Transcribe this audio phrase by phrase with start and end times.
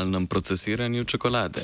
[0.00, 1.60] nadaljnem procesiranju čokolade.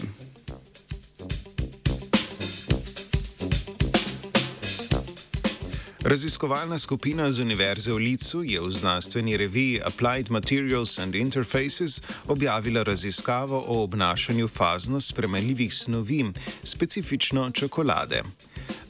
[6.00, 12.82] Raziskovalna skupina z Univerze v Licu je v znanstveni reviji Applied Materials and Interfaces objavila
[12.82, 16.24] raziskavo o obnašanju fazno spremenljivih snovi,
[16.62, 18.22] specifično čokolade.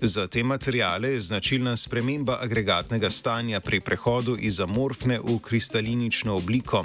[0.00, 6.84] Za te materijale je značilna sprememba agregatnega stanja pri prehodu iz amorfne v kristalinično obliko.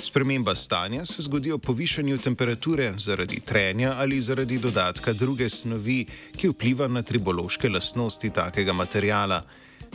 [0.00, 6.06] Sprememba stanja se zgodi ob povišanju temperature zaradi trenja ali zaradi dodatka druge snovi,
[6.36, 9.42] ki vpliva na tribološke lastnosti takega materijala.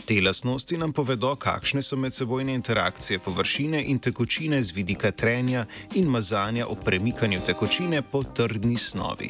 [0.06, 6.06] Te lastnosti nam povedo, kakšne so medsebojne interakcije površine in tekočine z vidika trenja in
[6.06, 9.30] mazanja ob premikanju tekočine po trdni snovi.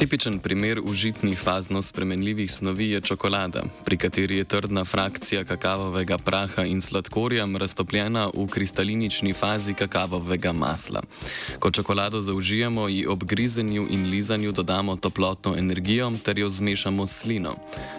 [0.00, 6.64] Tipičen primer užitnih fazno spremenljivih snovi je čokolada, pri kateri je trdna frakcija kakavovega praha
[6.64, 11.02] in sladkorja raztopljena v kristalinični fazi kakavovega masla.
[11.58, 17.20] Ko čokolado zaužijemo, ji ob grizenju in lizanju dodamo toplotno energijo ter jo zmešamo s
[17.20, 17.54] slino.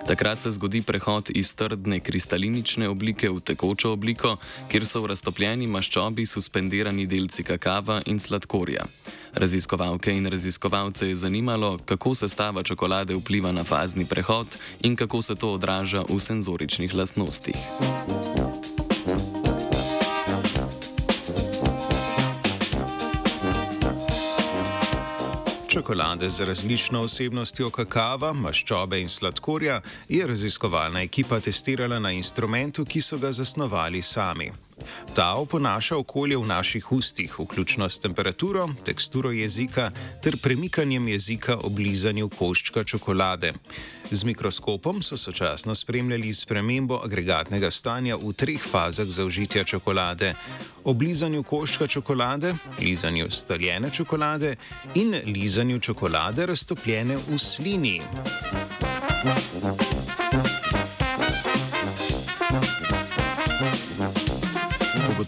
[0.07, 4.37] Takrat se zgodi prehod iz trdne kristalinične oblike v tekočo obliko,
[4.71, 8.85] kjer so v raztopljeni maščobi suspendirani delci kakava in sladkorja.
[9.33, 14.47] Raziskovalke in raziskovalce je zanimalo, kako sestava čokolade vpliva na fazni prehod
[14.81, 17.55] in kako se to odraža v senzoričnih lastnostih.
[25.67, 33.01] Čokolade z različno osebnostjo kakava, maščobe in sladkorja je raziskovalna ekipa testirala na instrumentu, ki
[33.01, 34.51] so ga zasnovali sami.
[35.15, 39.91] Ta oponaša okolje v naših ustih, vključno s temperaturo, teksturo jezika
[40.23, 43.53] ter premikanjem jezika ob lizanju koščka čokolade.
[44.11, 50.33] Z mikroskopom so sočasno spremljali spremembo agregatnega stanja v treh fazah zaužitja čokolade:
[50.83, 54.55] ob lizanju koščka čokolade, lizanju staljene čokolade
[54.95, 58.01] in lizanju čokolade raztopljene v slini.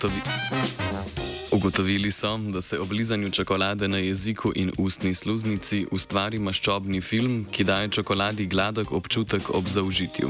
[0.07, 1.22] molto...
[1.63, 7.45] Ugotovili so, da se ob lizanju čokolade na jeziku in ustni sluznici ustvari maščobni film,
[7.51, 10.29] ki daje čokoladi gladek občutek ob zaužitju.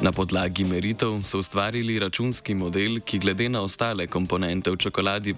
[0.00, 5.34] Na podlagi meritev so ustvarili računski model, ki glede na ostale komponente v čokoladi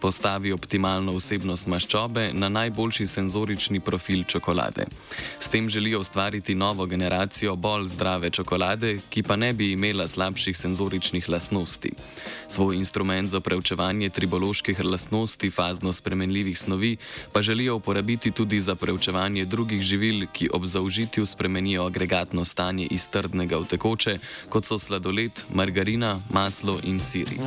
[0.00, 4.86] postavi optimalno vsebnost maščobe na najboljši senzorični profil čokolade.
[5.40, 10.56] S tem želijo ustvariti novo generacijo bolj zdrave čokolade, ki pa ne bi imela slabših
[10.56, 11.92] senzoričnih lastnosti.
[12.48, 16.96] Svoj instrument za preučevanje triboloških lastnosti fazno spremenljivih snovi
[17.32, 23.08] pa želijo uporabiti tudi za preučevanje drugih živil, ki ob zaužitju spremenijo agregatno stanje iz
[23.08, 24.18] trdnega v tekoče,
[24.48, 27.38] kot so sladoled, margarina, maslo in siri.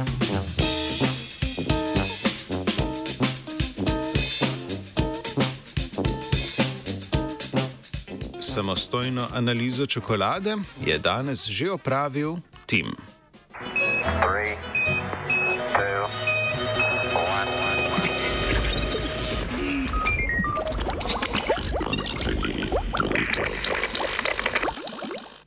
[8.42, 10.56] Samostojno analizo čokolade
[10.86, 12.92] je danes že opravil Tim.